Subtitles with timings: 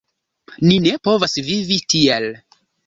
[0.69, 2.31] Ni ne povas vivi tiel.